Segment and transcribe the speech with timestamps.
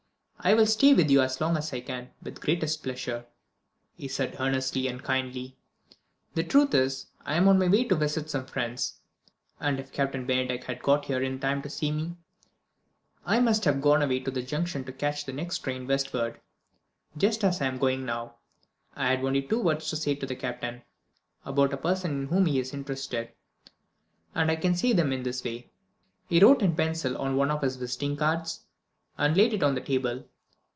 [0.43, 3.27] "I will stay with you as long as I can, with the greatest pleasure,"
[3.93, 5.55] he said earnestly and kindly.
[6.33, 9.01] "The truth is, I am on my way to visit some friends;
[9.59, 12.15] and if Captain Bennydeck had got here in time to see me,
[13.23, 16.41] I must have gone away to the junction to catch the next train westward,
[17.15, 18.37] just as I am going now.
[18.95, 20.81] I had only two words to say to the Captain
[21.45, 23.31] about a person in whom he is interested
[24.33, 25.69] and I can say them in this way."
[26.27, 28.61] He wrote in pencil on one of his visiting cards,
[29.19, 30.23] and laid it on the table.